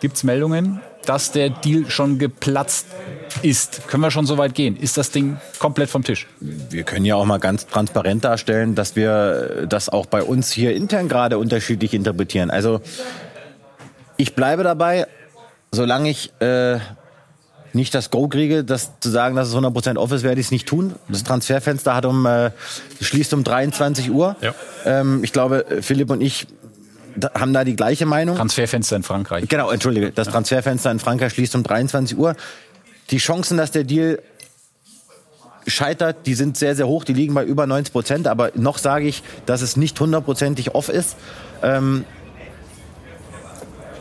[0.00, 2.86] gibt es Meldungen, dass der Deal schon geplatzt
[3.42, 3.86] ist.
[3.88, 4.76] Können wir schon so weit gehen?
[4.76, 6.26] Ist das Ding komplett vom Tisch?
[6.40, 10.74] Wir können ja auch mal ganz transparent darstellen, dass wir das auch bei uns hier
[10.74, 12.50] intern gerade unterschiedlich interpretieren.
[12.50, 12.80] Also
[14.16, 15.06] ich bleibe dabei,
[15.72, 16.78] solange ich äh,
[17.72, 20.50] nicht das Go kriege, das zu sagen, dass es 100% off ist, werde ich es
[20.50, 20.94] nicht tun.
[21.08, 22.50] Das Transferfenster hat um, äh,
[23.00, 24.36] schließt um 23 Uhr.
[24.40, 24.54] Ja.
[24.84, 26.46] Ähm, ich glaube, Philipp und ich
[27.34, 28.36] haben da die gleiche Meinung.
[28.36, 29.48] Transferfenster in Frankreich.
[29.48, 30.10] Genau, entschuldige.
[30.10, 32.36] Das Transferfenster in Frankreich schließt um 23 Uhr.
[33.10, 34.22] Die Chancen, dass der Deal
[35.66, 37.04] scheitert, die sind sehr, sehr hoch.
[37.04, 38.28] Die liegen bei über 90 Prozent.
[38.28, 41.16] Aber noch sage ich, dass es nicht hundertprozentig off ist.
[41.62, 42.04] Ähm,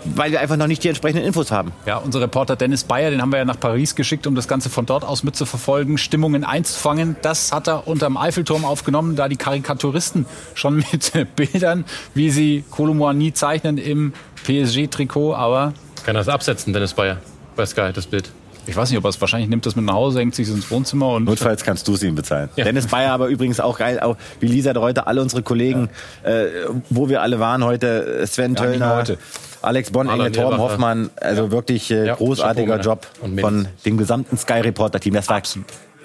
[0.04, 1.72] weil wir einfach noch nicht die entsprechenden Infos haben.
[1.86, 4.70] Ja, unser Reporter Dennis Bayer, den haben wir ja nach Paris geschickt, um das Ganze
[4.70, 7.16] von dort aus mitzuverfolgen, Stimmungen einzufangen.
[7.22, 13.34] Das hat er unterm Eiffelturm aufgenommen, da die Karikaturisten schon mit Bildern, wie sie Kolomouani
[13.34, 14.14] zeichnen im
[14.46, 15.74] PSG-Trikot, aber
[16.06, 17.18] Kann das absetzen, Dennis Bayer,
[17.56, 18.32] bei Sky, das Bild.
[18.68, 20.70] ich weiß nicht, ob er es wahrscheinlich nimmt das mit nach Hause, hängt sich ins
[20.72, 22.50] Wohnzimmer und Notfalls kannst du es ihm bezahlen.
[22.56, 25.90] Dennis Bayer aber übrigens auch geil, auch wie Lisa heute, alle unsere Kollegen,
[26.24, 26.46] äh,
[26.90, 29.18] wo wir alle waren heute, Sven Ja, nicht nur Töllner, heute.
[29.62, 30.60] Alex Bonn, Alan Enge, Torben.
[30.60, 33.08] Hoffmann, also wirklich äh, Ja, großartiger Chapeau, Job
[33.42, 35.14] von dem gesamten Sky-Reporter-Team.
[35.14, 35.42] Das war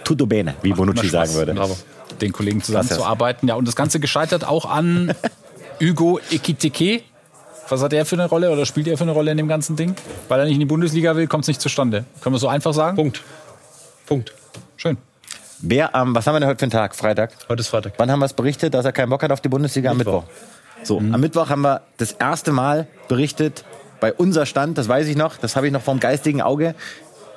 [0.03, 1.33] tutto bene, wie Bonucci immer Spaß.
[1.33, 1.55] sagen würde.
[1.55, 1.77] Bravo.
[2.21, 3.49] den Kollegen zusammenzuarbeiten.
[3.49, 5.15] Ja, und das Ganze gescheitert auch an
[5.81, 7.03] Hugo Ekitike.
[7.69, 9.75] Was hat er für eine Rolle oder spielt er für eine Rolle in dem ganzen
[9.77, 9.95] Ding?
[10.29, 12.05] Weil er nicht in die Bundesliga will, kommt es nicht zustande.
[12.21, 12.97] Können wir so einfach sagen?
[12.97, 13.23] Punkt.
[14.07, 14.35] Punkt.
[14.77, 14.99] Schön.
[15.61, 16.95] Wer am, was haben wir denn heute für einen Tag?
[16.95, 17.31] Freitag?
[17.49, 17.95] Heute ist Freitag.
[17.97, 19.93] Wann haben wir es berichtet, dass er keinen Bock hat auf die Bundesliga?
[19.93, 20.25] Am Mittwoch.
[20.85, 23.65] So, am Mittwoch haben wir das erste Mal berichtet,
[24.01, 26.75] bei unser Stand, das weiß ich noch, das habe ich noch vom geistigen Auge.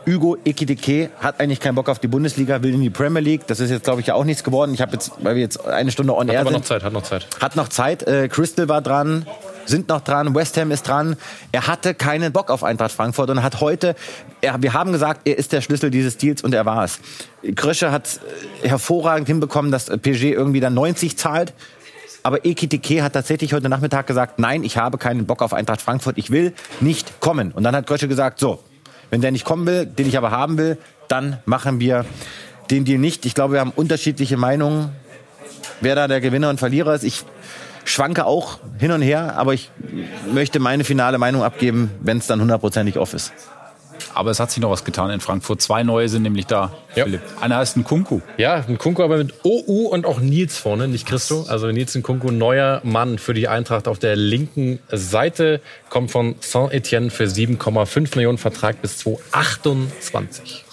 [0.05, 3.45] Hugo Ekidike hat eigentlich keinen Bock auf die Bundesliga, will in die Premier League.
[3.47, 4.73] Das ist jetzt, glaube ich, ja auch nichts geworden.
[4.73, 6.83] Ich habe jetzt, weil wir jetzt eine Stunde on Hat air aber noch sind, Zeit,
[6.83, 7.27] hat noch Zeit.
[7.41, 8.03] hat noch Zeit.
[8.03, 9.25] Äh, Crystal war dran,
[9.65, 11.17] sind noch dran, West Ham ist dran.
[11.51, 13.95] Er hatte keinen Bock auf Eintracht Frankfurt und hat heute,
[14.39, 16.99] er, wir haben gesagt, er ist der Schlüssel dieses Deals und er war es.
[17.55, 18.19] Krösche hat
[18.63, 21.53] äh, hervorragend hinbekommen, dass PSG irgendwie dann 90 zahlt.
[22.27, 26.17] Aber Ekitike hat tatsächlich heute Nachmittag gesagt, nein, ich habe keinen Bock auf Eintracht Frankfurt,
[26.17, 27.53] ich will nicht kommen.
[27.53, 28.61] Und dann hat Krösche gesagt, so,
[29.09, 32.03] wenn der nicht kommen will, den ich aber haben will, dann machen wir
[32.69, 33.25] den Deal nicht.
[33.25, 34.89] Ich glaube, wir haben unterschiedliche Meinungen,
[35.79, 37.05] wer da der Gewinner und Verlierer ist.
[37.05, 37.23] Ich
[37.85, 39.71] schwanke auch hin und her, aber ich
[40.29, 43.31] möchte meine finale Meinung abgeben, wenn es dann hundertprozentig off ist.
[44.13, 45.61] Aber es hat sich noch was getan in Frankfurt.
[45.61, 47.05] Zwei neue sind nämlich da, Ja.
[47.05, 47.21] Philipp.
[47.39, 48.21] Einer heißt ein Kunku.
[48.37, 51.45] Ja, ein Kunku aber mit OU und auch Nils vorne, nicht Christo.
[51.47, 57.09] Also Nils Kunku, neuer Mann für die Eintracht auf der linken Seite, kommt von Saint-Etienne
[57.09, 60.65] für 7,5 Millionen Vertrag bis 2028.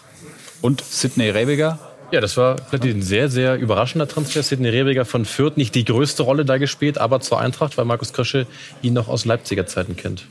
[0.62, 1.78] Und Sidney Rebiger.
[2.10, 4.42] Ja, das war ein sehr, sehr überraschender Transfer.
[4.42, 8.12] Sidney Rebiger von Fürth, nicht die größte Rolle da gespielt, aber zur Eintracht, weil Markus
[8.12, 8.46] Krösche
[8.82, 10.26] ihn noch aus Leipziger Zeiten kennt.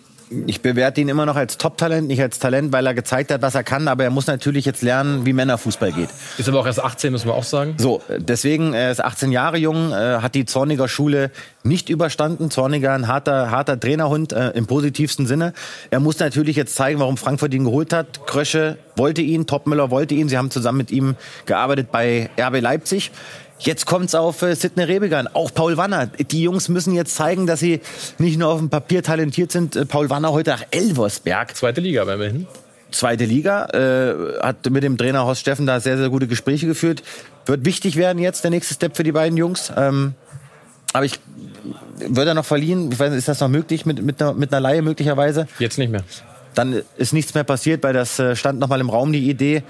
[0.47, 3.55] Ich bewerte ihn immer noch als Top-Talent, nicht als Talent, weil er gezeigt hat, was
[3.55, 6.09] er kann, aber er muss natürlich jetzt lernen, wie Männerfußball geht.
[6.37, 7.75] Ist aber auch erst 18, müssen wir auch sagen.
[7.77, 11.31] So, deswegen, er ist 18 Jahre jung, äh, hat die Zorniger Schule
[11.63, 12.51] nicht überstanden.
[12.51, 15.53] Zorniger, ein harter, harter Trainerhund äh, im positivsten Sinne.
[15.91, 18.25] Er muss natürlich jetzt zeigen, warum Frankfurt ihn geholt hat.
[18.27, 20.29] Krösche wollte ihn, Topmüller wollte ihn.
[20.29, 23.11] Sie haben zusammen mit ihm gearbeitet bei RB Leipzig.
[23.63, 26.07] Jetzt kommt's auf äh, Sidney Rebiger an, auch Paul Wanner.
[26.07, 27.79] Die Jungs müssen jetzt zeigen, dass sie
[28.17, 29.77] nicht nur auf dem Papier talentiert sind.
[29.77, 32.45] Äh, Paul Wanner heute nach Elversberg Zweite Liga, aber immerhin.
[32.91, 37.03] zweite Liga, äh, hat mit dem Trainer Horst Steffen da sehr, sehr gute Gespräche geführt.
[37.45, 39.71] Wird wichtig werden jetzt, der nächste Step für die beiden Jungs.
[39.77, 40.13] Ähm,
[40.91, 41.21] aber ich
[41.99, 44.51] würde er noch verliehen, ich weiß nicht, ist das noch möglich mit, mit, einer, mit
[44.51, 45.47] einer Laie möglicherweise?
[45.57, 46.03] Jetzt nicht mehr.
[46.53, 49.63] Dann ist nichts mehr passiert, weil das äh, stand noch mal im Raum, die Idee.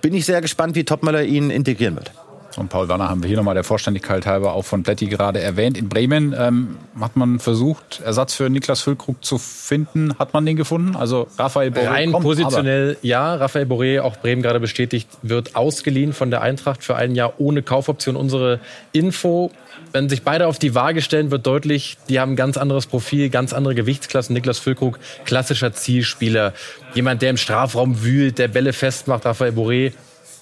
[0.00, 2.12] Bin ich sehr gespannt, wie Topmöller ihn integrieren wird.
[2.56, 5.78] Und Paul Werner haben wir hier nochmal der Vollständigkeit halber auch von Pletti gerade erwähnt.
[5.78, 10.14] In Bremen ähm, hat man versucht, Ersatz für Niklas Füllkrug zu finden.
[10.18, 10.96] Hat man den gefunden?
[10.96, 13.34] Also Raphael Boré Rein kommt, positionell ja.
[13.34, 17.62] Raphael Boré, auch Bremen gerade bestätigt, wird ausgeliehen von der Eintracht für ein Jahr ohne
[17.62, 18.16] Kaufoption.
[18.16, 18.60] Unsere
[18.92, 19.50] Info,
[19.92, 23.30] wenn sich beide auf die Waage stellen, wird deutlich, die haben ein ganz anderes Profil,
[23.30, 24.34] ganz andere Gewichtsklassen.
[24.34, 26.52] Niklas Füllkrug, klassischer Zielspieler.
[26.94, 29.24] Jemand, der im Strafraum wühlt, der Bälle festmacht.
[29.24, 29.92] Raphael Boré,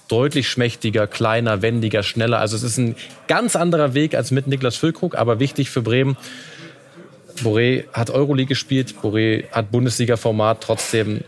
[0.09, 2.39] deutlich schmächtiger, kleiner, wendiger, schneller.
[2.39, 2.95] Also es ist ein
[3.27, 6.17] ganz anderer Weg als mit Niklas Füllkrug, aber wichtig für Bremen.
[7.41, 11.21] Boré hat Euroleague gespielt, Boré hat Bundesliga-Format, trotzdem.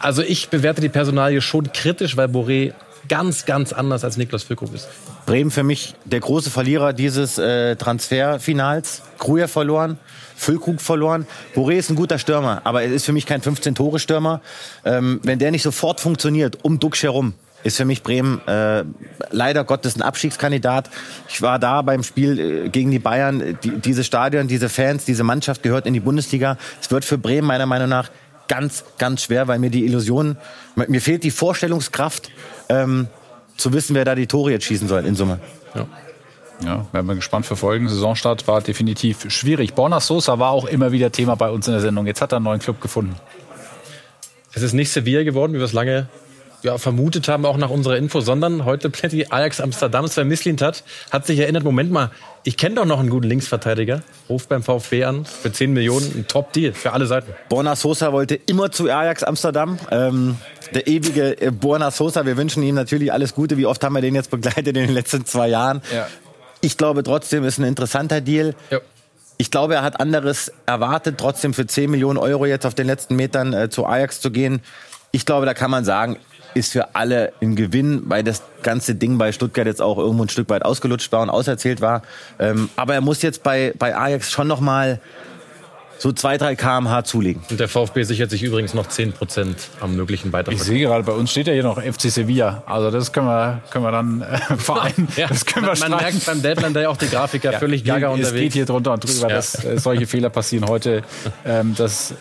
[0.00, 2.72] Also ich bewerte die Personalie schon kritisch, weil Boré
[3.08, 4.88] ganz, ganz anders als Niklas Füllkrug ist.
[5.26, 9.02] Bremen für mich der große Verlierer dieses äh, Transferfinals.
[9.18, 9.98] Kruja verloren,
[10.36, 11.26] Füllkrug verloren.
[11.54, 14.40] Boré ist ein guter Stürmer, aber er ist für mich kein 15-Tore-Stürmer.
[14.84, 17.34] Ähm, wenn der nicht sofort funktioniert, um Duxch herum,
[17.64, 18.84] ist für mich Bremen äh,
[19.30, 20.90] leider Gottes ein Abstiegskandidat.
[21.28, 23.58] Ich war da beim Spiel äh, gegen die Bayern.
[23.64, 26.58] Die, diese Stadion, diese Fans, diese Mannschaft gehört in die Bundesliga.
[26.80, 28.10] Es wird für Bremen meiner Meinung nach
[28.46, 30.36] ganz, ganz schwer, weil mir die Illusion,
[30.76, 32.30] mir fehlt die Vorstellungskraft,
[32.68, 33.08] ähm,
[33.56, 35.38] zu wissen, wer da die Tore jetzt schießen soll in Summe.
[36.62, 37.88] Ja, werden wir gespannt verfolgen.
[37.88, 39.74] Saisonstart war definitiv schwierig.
[39.74, 42.06] Borna Sosa war auch immer wieder Thema bei uns in der Sendung.
[42.06, 43.16] Jetzt hat er einen neuen Club gefunden.
[44.52, 46.08] Es ist nicht Sevilla geworden, wie wir es lange
[46.64, 50.08] ja, vermutet haben, auch nach unserer Info, sondern heute Plätti Ajax Amsterdam.
[50.08, 52.10] Sven Mislintat hat sich erinnert, Moment mal,
[52.42, 54.02] ich kenne doch noch einen guten Linksverteidiger.
[54.30, 57.32] Ruft beim VfB an, für 10 Millionen, ein Top-Deal für alle Seiten.
[57.50, 59.78] Borna Sosa wollte immer zu Ajax Amsterdam.
[59.90, 60.36] Ähm,
[60.74, 63.58] der ewige äh, Borna Sosa, wir wünschen ihm natürlich alles Gute.
[63.58, 65.82] Wie oft haben wir den jetzt begleitet in den letzten zwei Jahren?
[65.94, 66.06] Ja.
[66.62, 68.54] Ich glaube trotzdem, ist ein interessanter Deal.
[68.70, 68.80] Ja.
[69.36, 73.16] Ich glaube, er hat anderes erwartet, trotzdem für 10 Millionen Euro jetzt auf den letzten
[73.16, 74.62] Metern äh, zu Ajax zu gehen.
[75.10, 76.16] Ich glaube, da kann man sagen,
[76.54, 80.28] ist für alle ein Gewinn, weil das ganze Ding bei Stuttgart jetzt auch irgendwo ein
[80.28, 82.02] Stück weit ausgelutscht war und auserzählt war.
[82.38, 85.00] Ähm, aber er muss jetzt bei, bei Ajax schon noch mal
[85.96, 87.42] so zwei, drei kmh zulegen.
[87.48, 90.54] Und der VfB sichert sich übrigens noch 10% am möglichen Beitrag.
[90.54, 92.62] Ich sehe gerade, bei uns steht ja hier noch FC Sevilla.
[92.66, 95.08] Also das können wir, können wir dann äh, vereinen.
[95.16, 96.18] Ja, das können wir man, man streichen.
[96.18, 98.54] merkt beim Deadline Day auch die Grafiker völlig Hier- gaga Es geht unterwegs.
[98.54, 99.36] hier drunter und drüber, Ja.
[99.36, 101.02] dass äh, solche Fehler passieren heute.
[101.46, 102.12] Ähm, das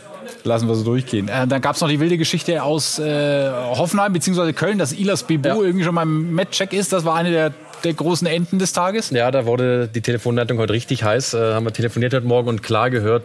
[0.43, 1.27] lassen wir so durchgehen.
[1.27, 4.53] Äh, dann gab es noch die wilde Geschichte aus äh, Hoffenheim bzw.
[4.53, 5.55] Köln, dass Ilas Bibu Ja.
[5.55, 6.93] irgendwie schon beim Matchcheck ist.
[6.93, 7.53] Das war eine der,
[7.83, 9.09] der großen Enden des Tages.
[9.11, 11.33] Ja, da wurde die Telefonleitung heute richtig heiß.
[11.33, 13.23] Äh, haben wir telefoniert heute Morgen und klar gehört,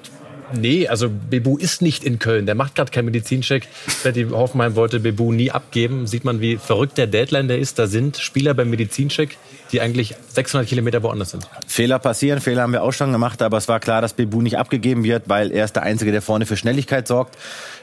[0.54, 2.46] nee, also Bebu ist nicht in Köln.
[2.46, 3.68] Der macht gerade keinen Medizincheck.
[4.14, 6.06] Die Hoffenheim wollte Bebu nie abgeben.
[6.06, 7.78] Sieht man, wie verrückt der Deadline der ist.
[7.78, 9.36] Da sind Spieler beim Medizincheck,
[9.72, 11.46] die eigentlich 600 Kilometer woanders sind.
[11.66, 14.58] Fehler passieren, Fehler haben wir auch schon gemacht, aber es war klar, dass Bebu nicht
[14.58, 17.36] abgegeben wird, weil er ist der Einzige, der vorne für Schnelligkeit sorgt.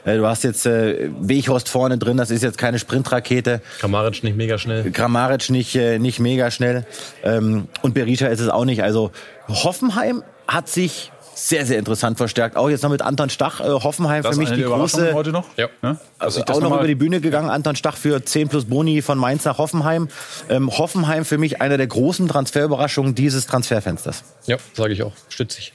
[0.04, 3.60] Äh, Du hast jetzt äh, Weghorst vorne drin, das ist jetzt keine Sprintrakete.
[3.78, 4.90] Kramaric nicht mega schnell.
[4.90, 6.86] Grammaric nicht, äh, nicht mega schnell.
[7.22, 8.82] Ähm, und Berisha ist es auch nicht.
[8.82, 9.12] Also
[9.48, 12.56] Hoffenheim hat sich sehr, sehr interessant verstärkt.
[12.56, 13.60] Auch jetzt noch mit Anton Stach.
[13.60, 15.12] Äh, Hoffenheim Das für mich eine die große.
[15.12, 15.44] heute noch.
[15.56, 15.68] Ja.
[15.82, 15.98] Ne?
[16.18, 19.18] Also auch noch mal- über die Bühne gegangen, Anton Stach für 10 plus Boni von
[19.18, 20.08] Mainz nach Hoffenheim.
[20.48, 24.24] Ähm, Hoffenheim für mich einer der großen Transferüberraschungen dieses Transferfensters.
[24.46, 25.12] Ja, sage ich auch.
[25.28, 25.72] Stützig.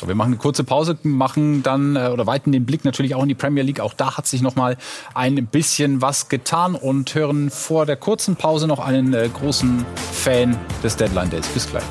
[0.00, 3.22] So, wir machen eine kurze Pause, machen dann äh, oder weiten den Blick natürlich auch
[3.22, 3.78] in die Premier League.
[3.78, 4.76] Auch da hat sich noch mal
[5.14, 10.58] ein bisschen was getan und hören vor der kurzen Pause noch einen äh, großen Fan
[10.82, 11.46] des Deadline Days.
[11.46, 11.84] Bis gleich.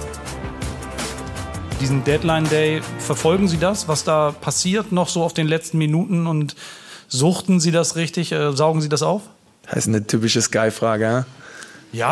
[1.79, 6.27] Diesen Deadline Day, verfolgen Sie das, was da passiert, noch so auf den letzten Minuten
[6.27, 6.55] und
[7.07, 9.21] suchten Sie das richtig, äh, saugen Sie das auf?
[9.65, 11.03] Das ist eine typische Sky-Frage.
[11.03, 11.25] Ja?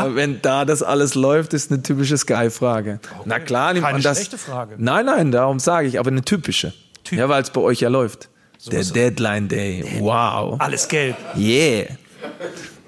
[0.05, 0.15] Ja.
[0.15, 2.99] Wenn da das alles läuft, ist eine typische Sky-Frage.
[3.25, 4.17] Na klar, nimmt Keine man das.
[4.17, 4.75] schlechte Frage.
[4.77, 6.73] Nein, nein, darum sage ich, aber eine typische.
[7.09, 8.29] Ja, weil es bei euch ja läuft.
[8.71, 9.83] Der Deadline Day.
[9.99, 10.59] Wow.
[10.59, 11.15] Alles gelb.
[11.35, 11.87] Yeah.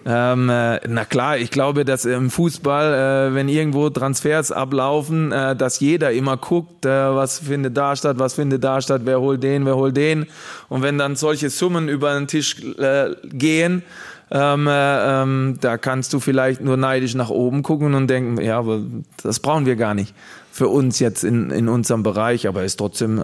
[0.06, 5.56] Ähm, äh, na klar, ich glaube, dass im Fußball, äh, wenn irgendwo Transfers ablaufen, äh,
[5.56, 9.44] dass jeder immer guckt, äh, was findet da statt, was findet da statt, wer holt
[9.44, 10.26] den, wer holt den.
[10.68, 13.84] Und wenn dann solche Summen über den Tisch äh, gehen,
[14.30, 18.60] ähm, äh, ähm, da kannst du vielleicht nur neidisch nach oben gucken und denken, ja,
[18.60, 18.82] aber
[19.22, 20.14] das brauchen wir gar nicht
[20.52, 23.20] für uns jetzt in, in unserem Bereich, aber ist trotzdem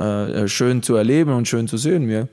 [0.48, 2.08] schön zu erleben und schön zu sehen.
[2.08, 2.28] Wir,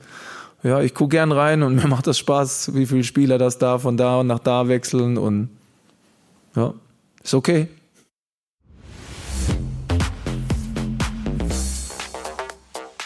[0.67, 3.79] ja, ich gucke gern rein und mir macht das Spaß, wie viele Spieler das da
[3.79, 5.49] von da und nach da wechseln und
[6.55, 6.73] ja,
[7.23, 7.67] ist okay.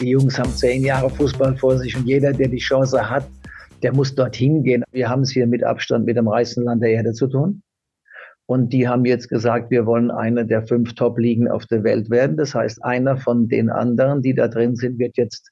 [0.00, 3.28] Die Jungs haben zehn Jahre Fußball vor sich und jeder, der die Chance hat,
[3.82, 4.82] der muss dorthin gehen.
[4.90, 7.62] Wir haben es hier mit Abstand mit dem reichsten Land der Erde zu tun.
[8.46, 12.36] Und die haben jetzt gesagt, wir wollen eine der fünf Top-Ligen auf der Welt werden.
[12.36, 15.51] Das heißt, einer von den anderen, die da drin sind, wird jetzt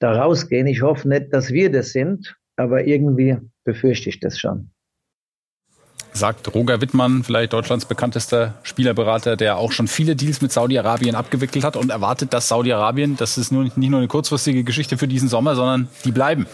[0.00, 0.66] da rausgehen.
[0.66, 4.70] Ich hoffe nicht, dass wir das sind, aber irgendwie befürchte ich das schon.
[6.12, 11.64] Sagt Roger Wittmann, vielleicht Deutschlands bekanntester Spielerberater, der auch schon viele Deals mit Saudi-Arabien abgewickelt
[11.64, 15.28] hat und erwartet, dass Saudi-Arabien, das ist nur, nicht nur eine kurzfristige Geschichte für diesen
[15.28, 16.46] Sommer, sondern die bleiben.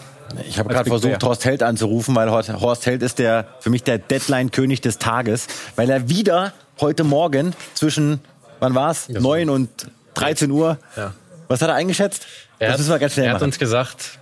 [0.47, 1.23] Ich habe gerade versucht.
[1.23, 5.47] Horst Held anzurufen, weil Horst Horst Held ist der für mich der Deadline-König des Tages,
[5.75, 8.19] weil er wieder heute Morgen zwischen,
[8.59, 9.69] wann war's, 9 und
[10.13, 11.13] 13 Uhr, Ja.
[11.47, 12.27] was hat er eingeschätzt?
[12.59, 14.19] Er das hat, ganz schnell er hat uns gesagt,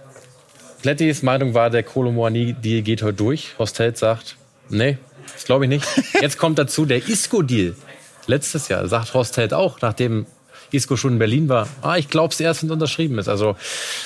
[0.82, 3.56] Plettis Meinung war, der Kolomoani-Deal geht heute durch.
[3.58, 4.36] Horst Held sagt,
[4.70, 4.98] nee,
[5.34, 5.86] das glaube ich nicht.
[6.22, 7.76] Jetzt kommt dazu der Isco-Deal.
[8.28, 10.26] Letztes Jahr sagt Horst Held auch, nachdem
[10.72, 11.68] Isco schon in Berlin war.
[11.82, 13.28] Ah, ich glaube es erst, wenn es unterschrieben ist.
[13.28, 13.56] Also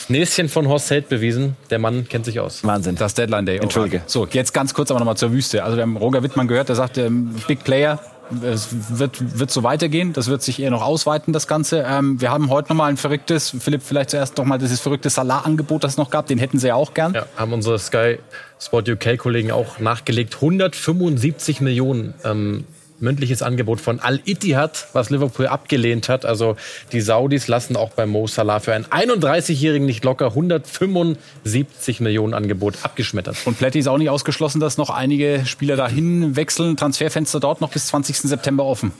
[0.07, 1.57] Näschen von Horst Held bewiesen.
[1.69, 2.63] Der Mann kennt sich aus.
[2.63, 2.95] Wahnsinn.
[2.95, 3.57] Das Deadline Day.
[3.57, 4.03] Entschuldige.
[4.05, 5.63] So, jetzt ganz kurz aber nochmal zur Wüste.
[5.63, 7.99] Also wir haben Roger Wittmann gehört, der sagt, ähm, Big Player,
[8.43, 10.13] es wird, wird so weitergehen.
[10.13, 11.83] Das wird sich eher noch ausweiten, das Ganze.
[11.87, 15.83] Ähm, wir haben heute nochmal ein verrücktes, Philipp, vielleicht zuerst noch mal dieses verrückte Salah-Angebot,
[15.83, 16.27] das es noch gab.
[16.27, 17.13] Den hätten sie ja auch gern.
[17.13, 18.19] Ja, haben unsere Sky
[18.59, 20.35] Sport UK-Kollegen auch nachgelegt.
[20.35, 22.65] 175 Millionen ähm,
[23.01, 26.25] mündliches Angebot von Al-Ittihad, was Liverpool abgelehnt hat.
[26.25, 26.55] Also
[26.91, 32.75] die Saudis lassen auch bei Mo Salah für einen 31-Jährigen nicht locker 175 Millionen Angebot
[32.83, 33.37] abgeschmettert.
[33.45, 36.77] Und Pletti ist auch nicht ausgeschlossen, dass noch einige Spieler dahin wechseln.
[36.77, 38.17] Transferfenster dort noch bis 20.
[38.17, 38.91] September offen.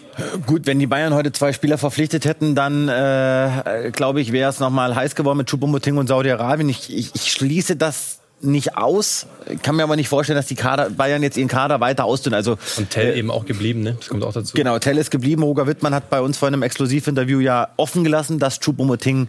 [0.46, 4.60] Gut, wenn die Bayern heute zwei Spieler verpflichtet hätten, dann äh, glaube ich, wäre es
[4.60, 6.70] nochmal heiß geworden mit Choupo-Moting und Saudi-Arabien.
[6.70, 9.28] Ich, ich, ich schließe das nicht aus,
[9.63, 12.36] kann mir aber nicht vorstellen, dass die Kader, Bayern jetzt ihren Kader weiter ausdünnen.
[12.36, 13.95] Also, Und Tell eben auch geblieben, ne?
[13.99, 14.54] Das kommt auch dazu.
[14.56, 15.43] Genau, Tell ist geblieben.
[15.43, 19.28] Roger Wittmann hat bei uns vor einem Exklusivinterview ja offen gelassen, dass Choupo-Moting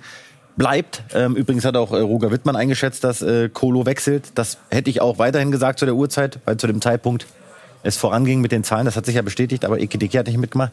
[0.56, 1.02] bleibt.
[1.14, 4.32] Ähm, übrigens hat auch äh, Roger Wittmann eingeschätzt, dass äh, Kolo wechselt.
[4.34, 7.26] Das hätte ich auch weiterhin gesagt zu der Uhrzeit, weil zu dem Zeitpunkt
[7.82, 8.84] es voranging mit den Zahlen.
[8.84, 10.72] Das hat sich ja bestätigt, aber Ekedeki hat nicht mitgemacht.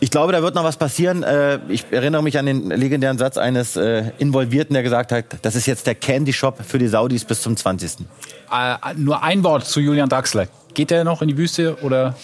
[0.00, 1.22] Ich glaube, da wird noch was passieren.
[1.22, 5.54] Äh, ich erinnere mich an den legendären Satz eines äh, Involvierten, der gesagt hat, das
[5.54, 8.06] ist jetzt der Candy Shop für die Saudis bis zum 20.
[8.50, 10.48] Äh, nur ein Wort zu Julian Draxler.
[10.74, 12.16] Geht der noch in die Wüste oder?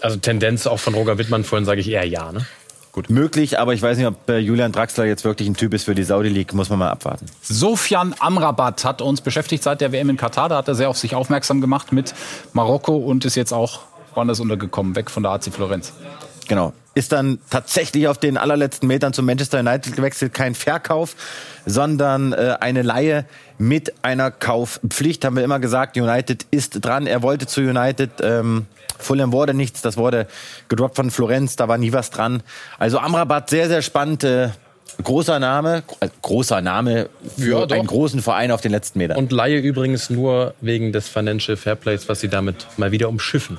[0.00, 2.46] Also Tendenz auch von Roger Wittmann vorhin sage ich eher ja, ne?
[2.98, 3.10] Gut.
[3.10, 5.94] Möglich, aber ich weiß nicht, ob äh, Julian Draxler jetzt wirklich ein Typ ist für
[5.94, 6.52] die Saudi League.
[6.52, 7.26] Muss man mal abwarten.
[7.42, 10.48] Sofian Amrabat hat uns beschäftigt seit der WM in Katar.
[10.48, 12.12] Da hat er sehr auf sich aufmerksam gemacht mit
[12.54, 13.82] Marokko und ist jetzt auch
[14.16, 15.92] woanders untergekommen, weg von der AC Florenz.
[16.48, 16.72] Genau.
[16.96, 20.34] Ist dann tatsächlich auf den allerletzten Metern zu Manchester United gewechselt.
[20.34, 21.14] Kein Verkauf,
[21.66, 23.26] sondern äh, eine Laie
[23.58, 25.24] mit einer Kaufpflicht.
[25.24, 27.06] Haben wir immer gesagt, United ist dran.
[27.06, 28.10] Er wollte zu United.
[28.22, 28.66] Ähm,
[28.98, 29.82] Fulham wurde nichts.
[29.82, 30.26] Das wurde
[30.68, 31.56] gedroppt von Florenz.
[31.56, 32.42] Da war nie was dran.
[32.78, 34.24] Also Amrabat, sehr, sehr spannend.
[34.24, 34.50] Äh,
[35.02, 35.82] großer Name.
[36.00, 37.08] Äh, großer Name
[37.38, 39.16] für Ja, einen großen Verein auf den letzten Metern.
[39.16, 43.58] Und Laie übrigens nur wegen des Financial Fairplays, was sie damit mal wieder umschiffen.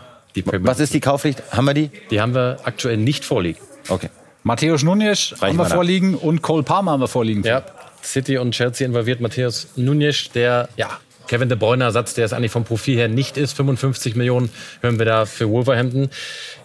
[0.60, 1.42] Was ist die Kaufpflicht?
[1.52, 1.90] Haben wir die?
[2.12, 3.60] Die haben wir aktuell nicht vorliegen.
[3.88, 4.10] Okay.
[4.44, 7.44] Matthäus Nunes haben wir vorliegen und Cole Palmer haben wir vorliegen.
[7.44, 7.64] Ja,
[8.02, 10.90] City und Chelsea involviert Matthäus Nunez, der, ja,
[11.30, 13.54] Kevin De Bruyne Ersatz, der es eigentlich vom Profil her nicht ist.
[13.54, 14.50] 55 Millionen
[14.82, 16.10] hören wir da für Wolverhampton.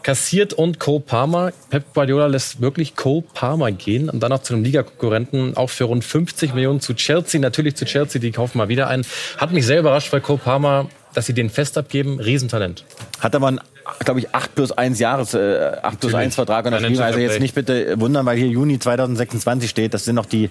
[0.03, 1.53] Kassiert und Cole Palmer.
[1.69, 5.85] Pep Guardiola lässt wirklich Cole Palmer gehen und dann auch zu einem Ligakonkurrenten, auch für
[5.85, 7.39] rund 50 Millionen zu Chelsea.
[7.39, 9.05] Natürlich zu Chelsea, die kaufen mal wieder ein.
[9.37, 12.87] Hat mich sehr überrascht, weil Cole Palmer, dass sie den fest abgeben, Riesentalent.
[13.21, 13.61] Hat aber einen,
[13.99, 16.95] glaube ich, 8 plus 1 Jahres, äh, 8 plus 1 Vertrag unterschrieben.
[16.95, 19.93] Financial Also jetzt nicht bitte wundern, weil hier Juni 2026 steht.
[19.93, 20.49] Das sind noch die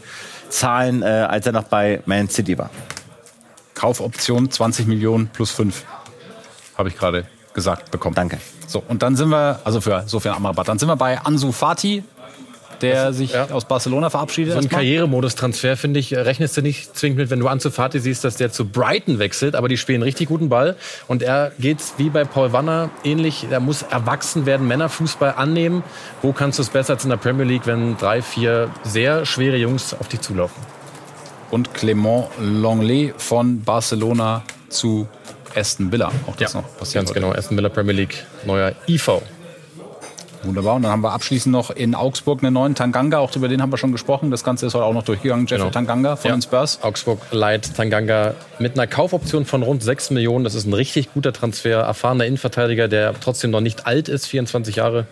[0.49, 2.69] Zahlen, äh, als er noch bei Man City war.
[3.73, 5.83] Kaufoption 20 Millionen plus 5.
[6.77, 8.15] Habe ich gerade gesagt bekommen.
[8.15, 8.39] Danke.
[8.67, 12.03] So, und dann sind wir, also für Sofian Amrabat, dann sind wir bei Ansu Fati,
[12.81, 13.49] der sich ja.
[13.49, 14.53] aus Barcelona verabschiedet.
[14.53, 14.69] So ein.
[14.69, 18.51] Karrieremodus-Transfer, finde ich, rechnest du nicht zwingend mit, wenn du Ansu Fati siehst, dass der
[18.51, 20.75] zu Brighton wechselt, aber die spielen richtig guten Ball.
[21.07, 25.83] Und er geht wie bei Paul Wanner ähnlich, er muss erwachsen werden, Männerfußball annehmen.
[26.21, 29.57] Wo kannst du es besser als in der Premier League, wenn drei, vier sehr schwere
[29.57, 30.61] Jungs auf dich zulaufen?
[31.53, 35.07] Und Clement Longley von Barcelona zu
[35.55, 36.11] Aston Villa.
[36.25, 37.05] Auch das noch passiert.
[37.05, 39.21] Ganz genau, Aston Villa Premier League, neuer IV.
[40.41, 40.75] Wunderbar.
[40.75, 43.19] Und dann haben wir abschließend noch in Augsburg einen neuen Tanganga.
[43.19, 44.31] Auch über den haben wir schon gesprochen.
[44.31, 45.45] Das Ganze ist heute auch noch durchgegangen.
[45.45, 45.71] Jeffrey Genau.
[45.71, 46.35] Tanganga von Ja.
[46.35, 46.79] den Spurs.
[46.81, 50.43] Augsburg Light Tanganga mit einer Kaufoption von rund 6 Millionen.
[50.43, 51.81] Das ist ein richtig guter Transfer.
[51.83, 55.05] Erfahrener Innenverteidiger, der trotzdem noch nicht alt ist, 24 Jahre.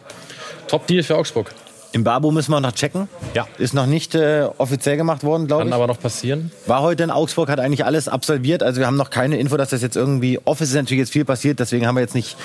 [0.68, 1.54] Top-Deal für Augsburg.
[1.94, 3.10] Im Babo müssen wir noch checken.
[3.34, 3.48] Ja.
[3.58, 5.74] Ist noch nicht äh, offiziell gemacht worden, glaube Kann ich.
[5.76, 6.52] aber noch passieren.
[6.66, 8.64] War heute in Augsburg, hat eigentlich alles absolviert.
[8.64, 11.26] Also wir haben noch keine Info, dass das jetzt irgendwie office ist natürlich jetzt viel
[11.26, 11.60] passiert.
[11.60, 12.38] Deswegen haben wir jetzt nicht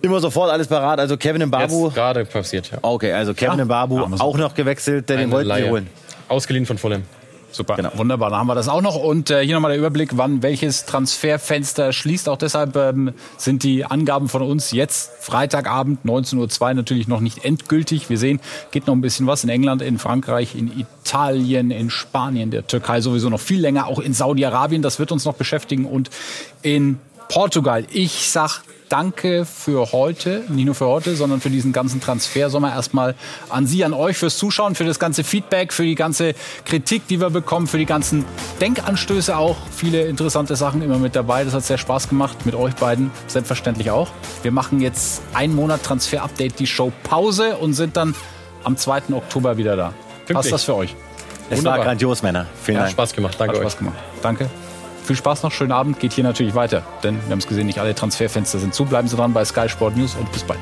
[0.00, 1.00] immer sofort alles parat.
[1.00, 1.86] Also Kevin Mbabu.
[1.86, 2.78] Jetzt gerade passiert, ja.
[2.82, 3.86] Okay, also Kevin Ja.
[3.96, 5.08] Ja, muss- auch noch gewechselt.
[5.08, 5.70] Den Eine wollten Leihe.
[5.70, 5.88] holen.
[6.28, 7.02] Ausgeliehen von Fulham.
[7.54, 7.92] Super, Genau.
[7.94, 8.30] wunderbar.
[8.30, 8.96] Dann haben wir das auch noch.
[8.96, 12.28] Und äh, hier nochmal der Überblick, wann welches Transferfenster schließt.
[12.28, 17.44] Auch deshalb ähm, sind die Angaben von uns jetzt Freitagabend 19.02 Uhr natürlich noch nicht
[17.44, 18.10] endgültig.
[18.10, 18.40] Wir sehen,
[18.72, 23.00] geht noch ein bisschen was in England, in Frankreich, in Italien, in Spanien, der Türkei
[23.00, 24.82] sowieso noch viel länger, auch in Saudi-Arabien.
[24.82, 26.10] Das wird uns noch beschäftigen und
[26.62, 27.86] in Portugal.
[27.92, 28.62] Ich sag
[28.94, 33.16] Danke für heute, nicht nur für heute, sondern für diesen ganzen Transfersommer erstmal
[33.48, 37.20] an Sie, an euch fürs Zuschauen, für das ganze Feedback, für die ganze Kritik, die
[37.20, 38.24] wir bekommen, für die ganzen
[38.60, 39.56] Denkanstöße auch.
[39.74, 41.42] Viele interessante Sachen immer mit dabei.
[41.42, 44.10] Das hat sehr Spaß gemacht mit euch beiden, selbstverständlich auch.
[44.44, 48.14] Wir machen jetzt einen Monat Transfer-Update, die Show Pause und sind dann
[48.62, 49.12] am 2.
[49.12, 49.92] Oktober wieder da.
[50.32, 50.94] Passt das für euch?
[51.50, 51.78] Es Wunderbar.
[51.80, 52.46] war grandios, Männer.
[52.62, 52.92] Vielen Hat Dank.
[52.92, 53.34] Spaß gemacht.
[53.40, 53.72] Danke Hat euch.
[53.72, 53.96] Spaß gemacht.
[54.22, 54.48] Danke.
[55.04, 56.00] Viel Spaß noch, schönen Abend.
[56.00, 58.86] Geht hier natürlich weiter, denn wir haben es gesehen, nicht alle Transferfenster sind zu.
[58.86, 60.58] Bleiben Sie dran bei Sky Sport News und bis bald.